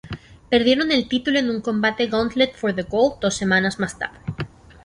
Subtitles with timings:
[0.49, 4.17] Perdieron el título en un combate Gauntlet for the Gold dos semanas más tarde.